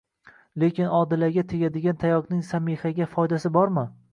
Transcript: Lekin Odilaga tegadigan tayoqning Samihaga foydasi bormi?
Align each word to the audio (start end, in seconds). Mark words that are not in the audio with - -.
Lekin 0.63 0.87
Odilaga 0.99 1.43
tegadigan 1.53 1.99
tayoqning 2.05 2.41
Samihaga 2.51 3.11
foydasi 3.17 3.57
bormi? 3.61 3.89